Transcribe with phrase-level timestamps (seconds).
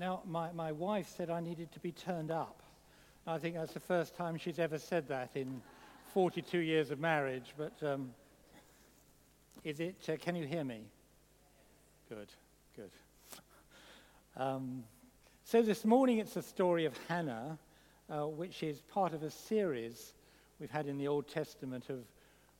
[0.00, 2.62] Now, my, my wife said I needed to be turned up.
[3.26, 5.60] I think that's the first time she's ever said that in
[6.14, 8.14] 42 years of marriage, but um,
[9.62, 10.84] is it, uh, can you hear me?
[12.08, 12.28] Good,
[12.74, 12.90] good.
[14.38, 14.84] Um,
[15.44, 17.58] so this morning it's the story of Hannah,
[18.08, 20.14] uh, which is part of a series
[20.58, 21.98] we've had in the Old Testament of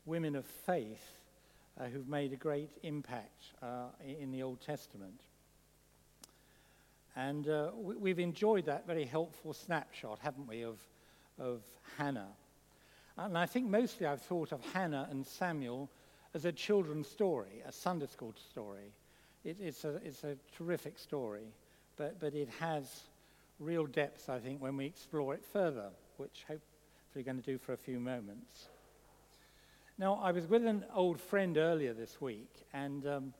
[0.05, 1.23] women of faith
[1.81, 3.87] uh, who've made a great impact uh,
[4.21, 5.19] in the Old Testament.
[7.29, 10.79] And uh, we, have enjoyed that very helpful snapshot, haven't we, of,
[11.39, 11.61] of
[11.99, 12.31] Hannah.
[13.19, 15.91] And I think mostly I've thought of Hannah and Samuel
[16.33, 18.95] as a children's story, a Sunday school story.
[19.45, 21.53] It, it's, a, it's a terrific story,
[21.99, 23.03] but, but it has
[23.59, 26.63] real depth, I think, when we explore it further, which hopefully
[27.15, 28.69] we're going to do for a few moments.
[29.99, 33.35] Now, I was with an old friend earlier this week, and um,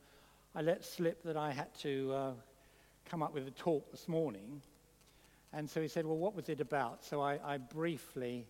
[0.55, 2.33] I let slip that I had to uh,
[3.11, 4.63] come up with a talk this morning.
[5.53, 7.05] And so he said, Well, what was it about?
[7.05, 8.47] So I, I briefly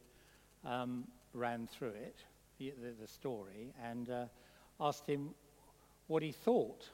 [0.66, 2.16] um, ran through it,
[2.58, 4.24] the, the, story, and uh,
[4.78, 5.30] asked him
[6.08, 6.86] what he thought.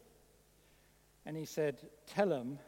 [1.25, 2.61] And he said, Tell him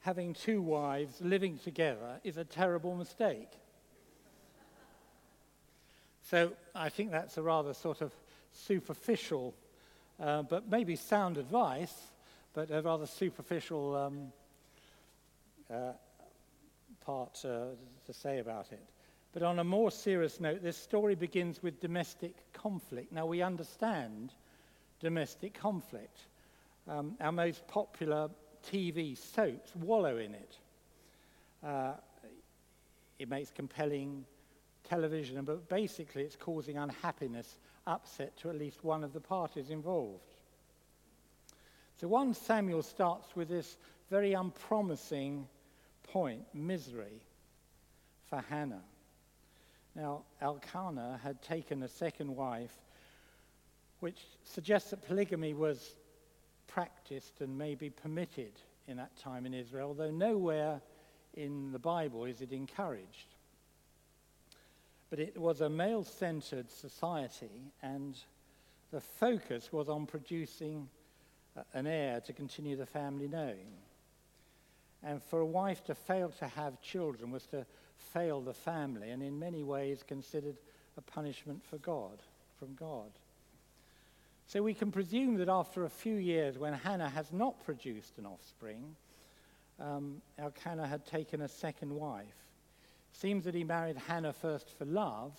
[0.00, 3.52] having two wives living together is a terrible mistake.
[6.24, 8.12] so I think that's a rather sort of
[8.52, 9.54] superficial,
[10.18, 11.94] uh, but maybe sound advice
[12.54, 14.32] but a rather superficial um,
[15.70, 15.92] uh,
[17.04, 17.66] part uh,
[18.06, 18.82] to say about it.
[19.32, 23.12] But on a more serious note, this story begins with domestic conflict.
[23.12, 24.32] Now, we understand
[25.00, 26.20] domestic conflict.
[26.88, 28.30] Um, our most popular
[28.70, 30.56] TV soaps wallow in it.
[31.64, 31.94] Uh,
[33.18, 34.24] it makes compelling
[34.88, 40.33] television, but basically it's causing unhappiness, upset to at least one of the parties involved.
[42.00, 43.76] So 1 Samuel starts with this
[44.10, 45.46] very unpromising
[46.02, 47.22] point misery
[48.28, 48.82] for Hannah.
[49.94, 52.74] Now, Elkanah had taken a second wife,
[54.00, 55.94] which suggests that polygamy was
[56.66, 58.52] practiced and maybe permitted
[58.88, 60.80] in that time in Israel, though nowhere
[61.34, 63.28] in the Bible is it encouraged.
[65.10, 68.18] But it was a male centered society, and
[68.90, 70.88] the focus was on producing
[71.72, 73.78] an heir to continue the family name.
[75.02, 77.66] And for a wife to fail to have children was to
[77.96, 80.56] fail the family and in many ways considered
[80.96, 82.22] a punishment for God,
[82.58, 83.10] from God.
[84.46, 88.26] So we can presume that after a few years, when Hannah has not produced an
[88.26, 88.94] offspring,
[89.80, 92.26] um, Elkanah had taken a second wife.
[93.12, 95.32] Seems that he married Hannah first for love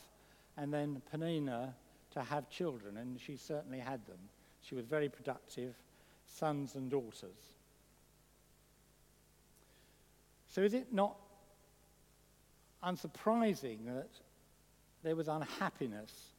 [0.58, 1.74] and then Peninnah
[2.12, 4.18] to have children, and she certainly had them.
[4.62, 5.76] She was very productive
[6.38, 7.54] sons and daughters.
[10.50, 11.16] So is it not
[12.84, 14.10] unsurprising that
[15.04, 16.36] there was unhappiness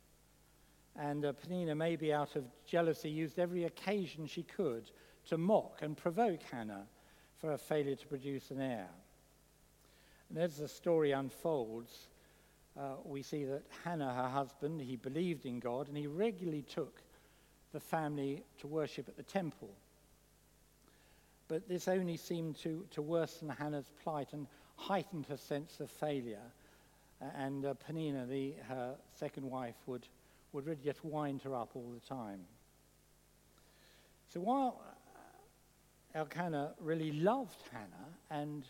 [0.99, 4.91] and uh, Peninnah, maybe out of jealousy, used every occasion she could
[5.27, 6.87] to mock and provoke Hannah
[7.39, 8.89] for her failure to produce an heir.
[10.31, 12.09] And as the story unfolds,
[12.79, 17.03] uh, we see that Hannah, her husband, he believed in God and he regularly took
[17.73, 19.71] the family to worship at the temple.
[21.49, 24.47] But this only seemed to, to worsen Hannah's plight and
[24.77, 26.53] heightened her sense of failure.
[27.21, 30.07] And uh, the, her second wife, would,
[30.53, 32.41] would really just wind her up all the time.
[34.29, 34.83] So while
[36.15, 38.65] Elkanah really loved Hannah and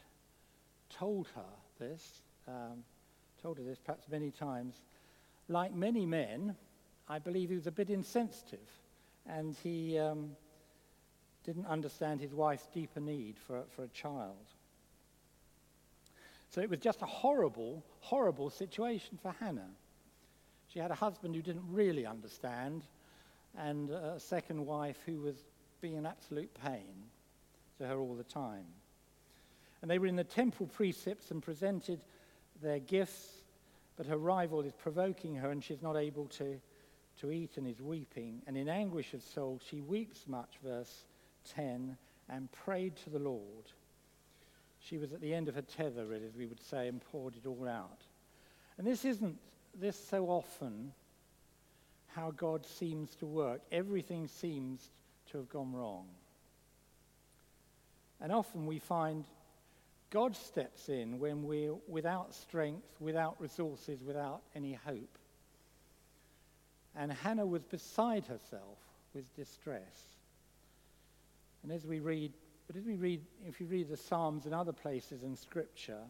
[0.91, 1.43] told her
[1.79, 2.85] this, um,
[3.43, 4.83] told her this perhaps many times,
[5.49, 6.57] like many men,
[7.09, 8.69] I believe he was a bit insensitive.
[9.27, 10.37] And he, um,
[11.47, 14.35] didn't understand his wife's deeper need for, for a child.
[16.51, 19.71] So it was just a horrible, horrible situation for Hannah.
[20.69, 22.83] She had a husband who didn't really understand,
[23.57, 25.37] and a second wife who was
[25.81, 27.05] being an absolute pain
[27.79, 28.67] to her all the time.
[29.81, 32.01] And they were in the temple precepts and presented
[32.61, 33.29] their gifts,
[33.97, 36.61] but her rival is provoking her, and she's not able to,
[37.21, 38.43] to eat and is weeping.
[38.47, 41.05] And in anguish of soul, she weeps much, verse
[41.55, 41.97] 10
[42.29, 43.73] and prayed to the Lord.
[44.81, 47.35] She was at the end of her tether, really, as we would say, and poured
[47.37, 48.03] it all out.
[48.79, 49.39] And this isn't
[49.79, 50.93] this so often
[52.09, 53.61] how God seems to work.
[53.71, 54.91] Everything seems
[55.31, 56.07] to have gone wrong.
[58.21, 59.25] And often we find
[60.11, 65.19] God steps in when we're without strength, without resources, without any hope.
[66.95, 68.79] And Hannah was beside herself
[69.13, 70.16] with distress.
[71.67, 72.33] And as we read
[72.69, 76.01] But if we read, if you read the Psalms and other places in Scripture,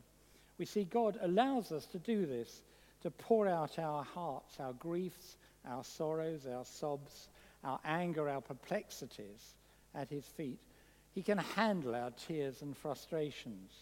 [0.59, 2.63] we see God allows us to do this,
[3.03, 7.29] to pour out our hearts, our griefs, our sorrows, our sobs,
[7.65, 9.55] our anger, our perplexities
[9.95, 10.59] at his feet.
[11.15, 13.73] He can handle our tears and frustrations.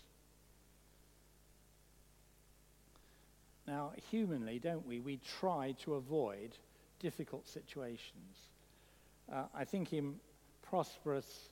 [3.66, 5.00] Now, humanly, don't we?
[5.00, 6.56] We try to avoid
[7.00, 8.36] difficult situations.
[9.32, 10.14] Uh, I think in
[10.62, 11.48] prosperous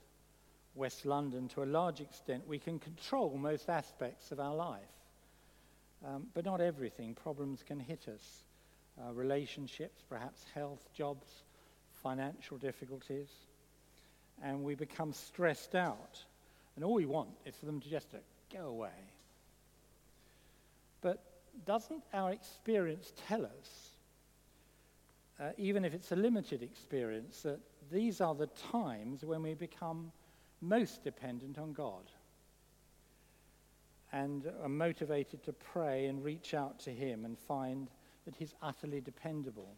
[0.74, 4.80] West London, to a large extent, we can control most aspects of our life.
[6.04, 7.14] Um, but not everything.
[7.14, 8.44] Problems can hit us.
[9.00, 11.26] Uh, relationships, perhaps health, jobs,
[12.02, 13.28] financial difficulties.
[14.42, 16.19] And we become stressed out.
[16.74, 18.08] And all we want is for them to just
[18.52, 18.90] go away.
[21.02, 21.22] But
[21.66, 23.90] doesn't our experience tell us,
[25.40, 27.60] uh, even if it's a limited experience, that
[27.90, 30.12] these are the times when we become
[30.62, 32.10] most dependent on God
[34.12, 37.88] and are motivated to pray and reach out to Him and find
[38.24, 39.74] that He's utterly dependable?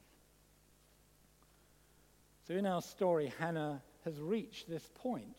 [2.46, 5.38] So, in our story, Hannah has reached this point.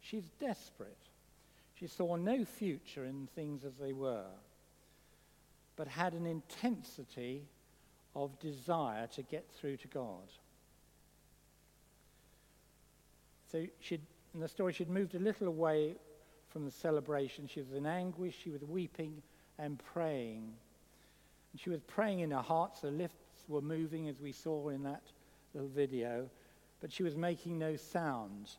[0.00, 0.96] She's desperate.
[1.74, 4.24] She saw no future in things as they were
[5.76, 7.42] but had an intensity
[8.14, 10.32] of desire to get through to God.
[13.52, 14.00] So she'd,
[14.36, 15.96] in the story, she'd moved a little away
[16.50, 17.48] from the celebration.
[17.48, 19.22] She was in anguish, she was weeping
[19.58, 20.52] and praying.
[21.52, 23.14] And she was praying in her heart, so lips
[23.48, 25.02] were moving as we saw in that
[25.54, 26.28] little video,
[26.82, 28.50] but she was making no sound.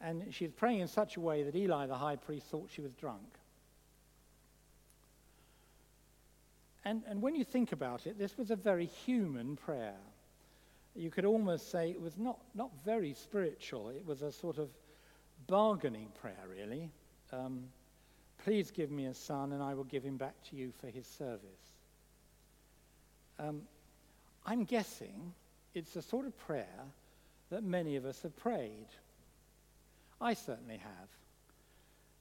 [0.00, 2.82] And she was praying in such a way that Eli, the high priest, thought she
[2.82, 3.36] was drunk.
[6.84, 9.98] And, and when you think about it, this was a very human prayer.
[10.94, 13.90] You could almost say it was not, not very spiritual.
[13.90, 14.68] It was a sort of
[15.46, 16.90] bargaining prayer, really.
[17.32, 17.64] Um,
[18.44, 21.06] Please give me a son, and I will give him back to you for his
[21.06, 21.42] service.
[23.38, 23.62] Um,
[24.46, 25.34] I'm guessing
[25.74, 26.66] it's the sort of prayer
[27.50, 28.86] that many of us have prayed.
[30.20, 30.80] I certainly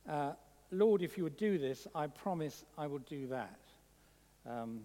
[0.06, 0.14] have.
[0.14, 0.34] Uh,
[0.72, 3.60] Lord, if you would do this, I promise I will do that
[4.48, 4.82] um,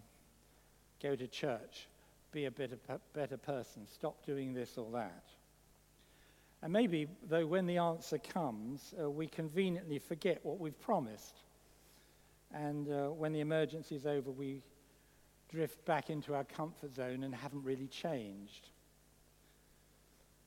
[1.03, 1.87] go to church,
[2.35, 2.77] be a better,
[3.15, 5.25] better person, stop doing this or that.
[6.63, 11.37] And maybe, though, when the answer comes, uh, we conveniently forget what we've promised.
[12.53, 14.63] And uh, when the emergency is over, we
[15.51, 18.69] drift back into our comfort zone and haven't really changed.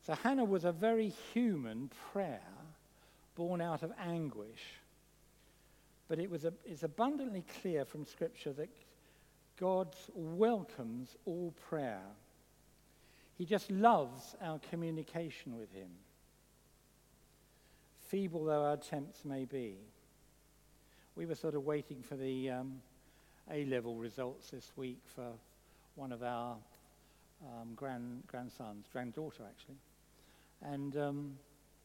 [0.05, 2.41] So Hannah was a very human prayer
[3.35, 4.63] born out of anguish.
[6.09, 8.69] But it was a, it's abundantly clear from Scripture that
[9.59, 12.03] God welcomes all prayer.
[13.37, 15.89] He just loves our communication with Him,
[18.07, 19.75] feeble though our attempts may be.
[21.15, 22.81] We were sort of waiting for the um,
[23.51, 25.31] A level results this week for
[25.95, 26.55] one of our
[27.43, 29.77] um, grand, grandsons, granddaughter actually,
[30.61, 31.37] and um,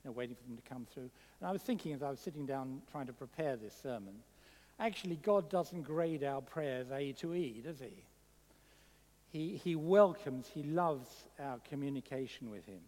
[0.05, 1.11] you know, waiting for them to come through.
[1.41, 4.15] And I was thinking as I was sitting down trying to prepare this sermon,
[4.81, 8.05] Actually, God doesn't grade our prayers A to E, does he?
[9.31, 11.09] He, he welcomes, he loves
[11.41, 12.81] our communication with him.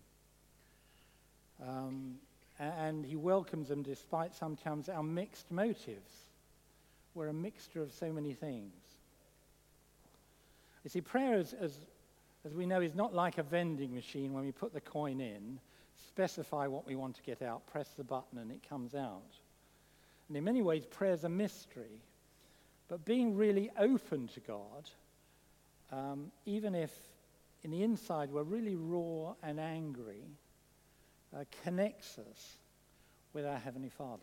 [1.67, 2.15] Um,
[2.59, 6.13] and he welcomes them despite sometimes our mixed motives.
[7.15, 8.73] We're a mixture of so many things.
[10.85, 11.79] You see, prayer, is, as,
[12.45, 15.59] as we know, is not like a vending machine when we put the coin in,
[16.09, 19.23] specify what we want to get out, press the button, and it comes out.
[20.29, 22.01] And in many ways, prayer is a mystery.
[22.89, 24.91] But being really open to God,
[25.93, 26.93] um, even if
[27.63, 30.23] in the inside we're really raw and angry,
[31.35, 32.57] uh, connects us
[33.33, 34.21] with our Heavenly Father,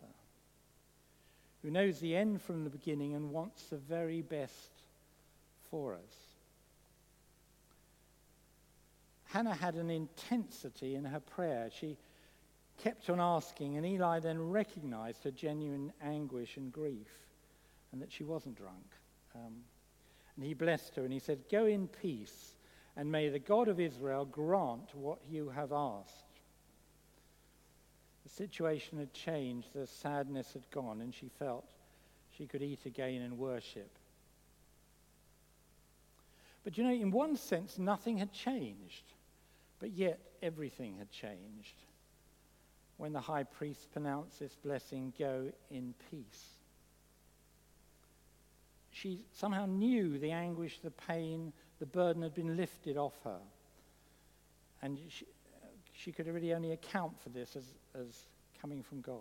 [1.62, 4.72] who knows the end from the beginning and wants the very best
[5.70, 6.32] for us.
[9.26, 11.70] Hannah had an intensity in her prayer.
[11.80, 11.98] She
[12.82, 17.08] kept on asking, and Eli then recognized her genuine anguish and grief
[17.92, 18.86] and that she wasn't drunk.
[19.36, 19.54] Um,
[20.36, 22.56] and he blessed her and he said, Go in peace,
[22.96, 26.26] and may the God of Israel grant what you have asked.
[28.24, 31.70] The situation had changed, the sadness had gone, and she felt
[32.38, 33.90] she could eat again and worship.
[36.64, 39.04] But you know, in one sense, nothing had changed,
[39.80, 41.76] but yet everything had changed
[43.02, 46.54] when the high priest pronounced this blessing, go in peace.
[48.92, 53.40] She somehow knew the anguish, the pain, the burden had been lifted off her.
[54.84, 55.26] And she,
[55.94, 57.64] she could really only account for this as,
[58.00, 58.24] as
[58.62, 59.16] coming from God.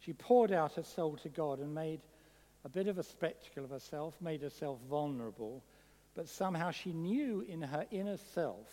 [0.00, 2.00] She poured out her soul to God and made
[2.64, 5.62] a bit of a spectacle of herself, made herself vulnerable,
[6.16, 8.66] but somehow she knew in her inner self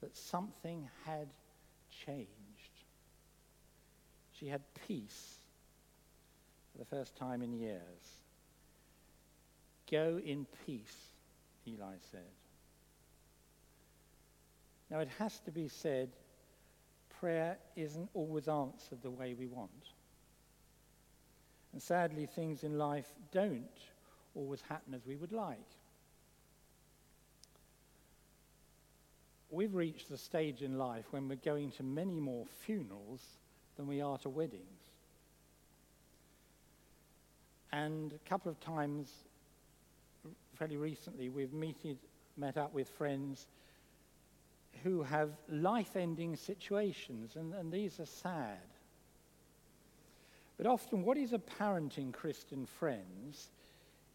[0.00, 1.28] that something had
[2.04, 2.37] changed.
[4.38, 5.38] She had peace
[6.72, 7.80] for the first time in years.
[9.90, 10.96] Go in peace,
[11.66, 12.20] Eli said.
[14.90, 16.10] Now, it has to be said,
[17.20, 19.70] prayer isn't always answered the way we want.
[21.72, 23.64] And sadly, things in life don't
[24.34, 25.58] always happen as we would like.
[29.50, 33.22] We've reached the stage in life when we're going to many more funerals
[33.78, 34.64] than we are to weddings.
[37.72, 39.10] And a couple of times,
[40.56, 41.96] fairly recently, we've meeted,
[42.36, 43.46] met up with friends
[44.82, 48.58] who have life ending situations, and, and these are sad.
[50.56, 53.48] But often, what is apparent in Christian friends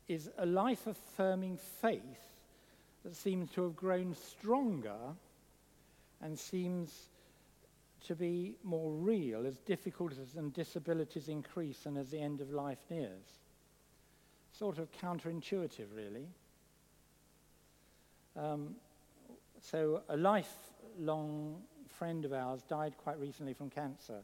[0.10, 2.02] is a life affirming faith
[3.06, 5.16] that seems to have grown stronger
[6.22, 7.10] and seems
[8.04, 12.80] to be more real as difficulties and disabilities increase and as the end of life
[12.90, 13.40] nears.
[14.52, 16.28] Sort of counterintuitive, really.
[18.36, 18.76] Um,
[19.60, 24.20] so, a lifelong friend of ours died quite recently from cancer.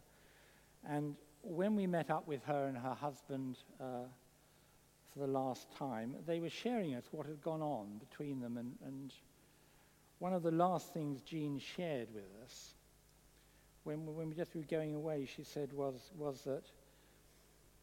[0.88, 4.04] And when we met up with her and her husband uh,
[5.14, 8.58] for the last time, they were sharing us what had gone on between them.
[8.58, 9.14] And, and
[10.20, 12.74] one of the last things Jean shared with us
[13.84, 16.64] when, when we just were going away, she said, was, was that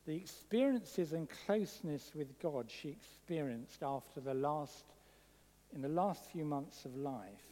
[0.07, 4.85] the experiences and closeness with God she experienced after the last,
[5.75, 7.49] in the last few months of life,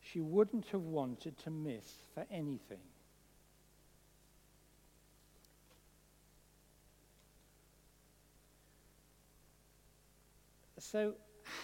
[0.00, 2.78] she wouldn't have wanted to miss for anything.
[10.78, 11.12] So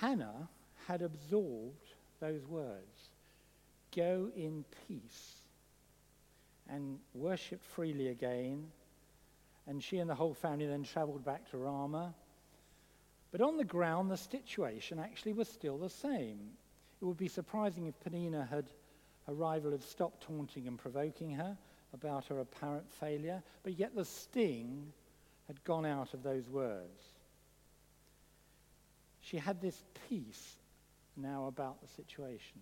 [0.00, 0.49] Hannah
[0.87, 3.09] had absorbed those words
[3.95, 5.40] go in peace
[6.71, 8.67] and worshipped freely again.
[9.67, 12.15] And she and the whole family then traveled back to Ramah.
[13.33, 16.39] But on the ground, the situation actually was still the same.
[17.01, 18.67] It would be surprising if Peninnah had,
[19.27, 21.57] her rival had stopped taunting and provoking her
[21.93, 24.93] about her apparent failure, but yet the sting
[25.47, 27.03] had gone out of those words.
[29.21, 30.57] She had this peace
[31.17, 32.61] now about the situation.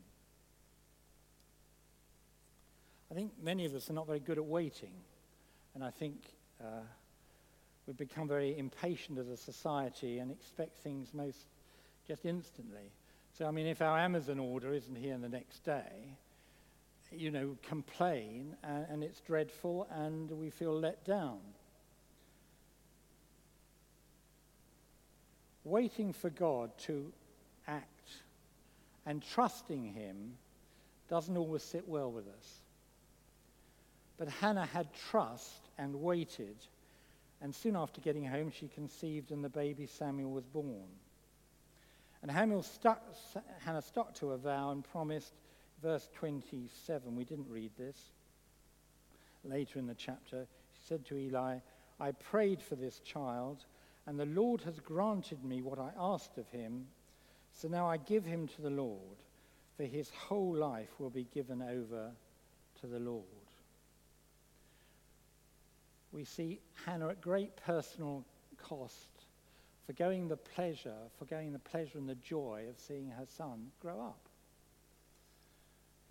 [3.15, 4.91] I think many of us are not very good at waiting,
[5.77, 6.17] and I think
[6.61, 6.81] uh,
[7.87, 11.47] we've become very impatient as a society and expect things most
[12.09, 12.91] just instantly.
[13.39, 16.17] So, I mean, if our Amazon order isn't here in the next day,
[17.13, 21.39] you know, complain, and, and it's dreadful, and we feel let down.
[25.67, 27.11] waiting for God to
[27.67, 28.11] act
[29.07, 30.35] and trusting Him
[31.09, 32.64] doesn't always sit well with us.
[34.19, 36.57] But Hannah had trust and waited,
[37.41, 40.89] and soon after getting home, she conceived, and the baby Samuel was born.
[42.23, 43.03] And stuck,
[43.65, 45.35] Hannah stuck to her vow and promised,
[45.83, 47.99] verse 27, we didn't read this.
[49.45, 51.59] Later in the chapter, she said to Eli,
[52.01, 53.65] I prayed for this child
[54.07, 56.87] and the Lord has granted me what I asked of him.
[57.53, 59.23] So now I give him to the Lord,
[59.77, 62.11] for his whole life will be given over
[62.81, 63.25] to the Lord.
[66.15, 68.25] We see Hannah at great personal
[68.57, 69.09] cost
[69.87, 74.21] forgoing the pleasure, forgoing the pleasure and the joy of seeing her son grow up.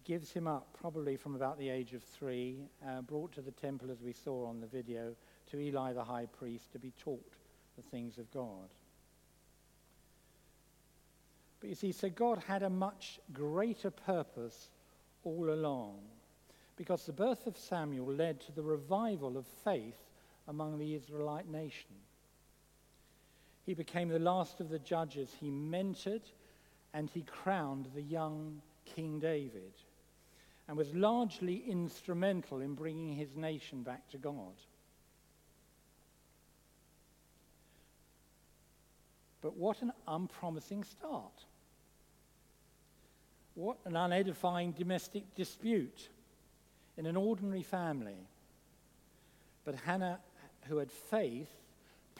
[0.03, 3.89] Gives him up probably from about the age of three, uh, brought to the temple
[3.89, 5.15] as we saw on the video,
[5.49, 7.33] to Eli the high priest to be taught
[7.77, 8.69] the things of God.
[11.61, 14.69] But you see, so God had a much greater purpose
[15.23, 15.99] all along
[16.75, 19.97] because the birth of Samuel led to the revival of faith
[20.47, 21.91] among the Israelite nation.
[23.65, 25.29] He became the last of the judges.
[25.39, 26.23] He mentored
[26.93, 29.73] and he crowned the young King David
[30.67, 34.53] and was largely instrumental in bringing his nation back to God.
[39.41, 41.45] But what an unpromising start.
[43.55, 46.09] What an unedifying domestic dispute
[46.97, 48.27] in an ordinary family.
[49.65, 50.19] But Hannah,
[50.67, 51.49] who had faith,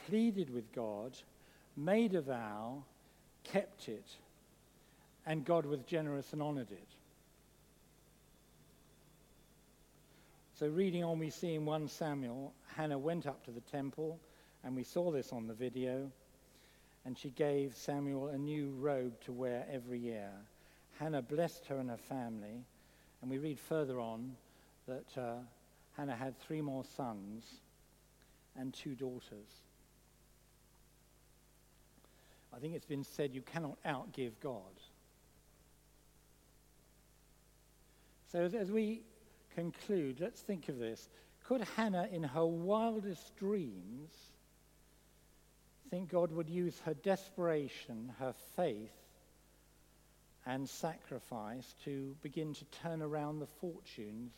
[0.06, 1.16] pleaded with God,
[1.76, 2.82] made a vow,
[3.44, 4.06] kept it,
[5.26, 6.88] and God was generous and honored it.
[10.58, 14.20] So, reading on, we see in 1 Samuel, Hannah went up to the temple,
[14.62, 16.10] and we saw this on the video,
[17.04, 20.30] and she gave Samuel a new robe to wear every year.
[20.98, 22.64] Hannah blessed her and her family,
[23.20, 24.36] and we read further on
[24.86, 25.36] that uh,
[25.96, 27.44] Hannah had three more sons
[28.56, 29.48] and two daughters.
[32.54, 34.60] I think it's been said you cannot outgive God.
[38.30, 39.02] So, as, as we
[39.54, 41.08] conclude, let's think of this.
[41.46, 44.10] Could Hannah, in her wildest dreams,
[45.94, 48.90] think God would use her desperation, her faith,
[50.44, 54.32] and sacrifice to begin to turn around the fortunes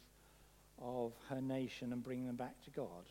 [0.80, 3.04] of her nation and bring them back to God?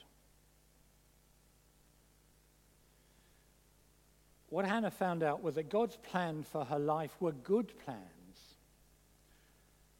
[4.49, 7.99] What Hannah found out was that God's plan for her life were good plans.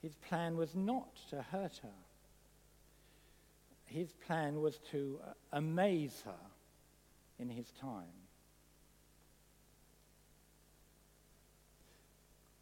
[0.01, 1.89] His plan was not to hurt her.
[3.85, 6.31] His plan was to uh, amaze her
[7.39, 8.03] in his time.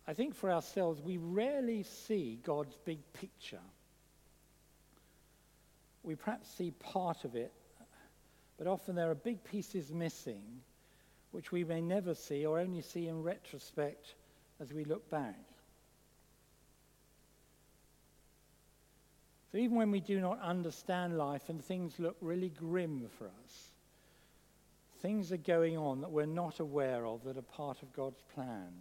[0.07, 3.61] I think for ourselves, we rarely see God's big picture.
[6.03, 7.53] We perhaps see part of it,
[8.57, 10.43] but often there are big pieces missing,
[11.31, 14.15] which we may never see or only see in retrospect
[14.59, 15.39] as we look back.
[19.51, 23.71] So even when we do not understand life and things look really grim for us,
[25.01, 28.73] things are going on that we're not aware of that are part of God's plan.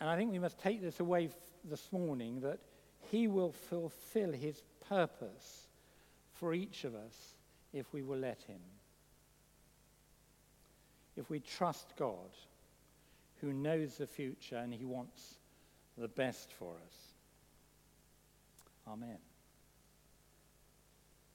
[0.00, 1.32] And I think we must take this away f-
[1.64, 2.58] this morning that
[3.10, 5.66] He will fulfill His purpose
[6.34, 7.34] for each of us
[7.72, 8.60] if we will let Him.
[11.16, 12.30] If we trust God,
[13.40, 15.36] who knows the future and He wants
[15.96, 16.96] the best for us.
[18.88, 19.18] Amen.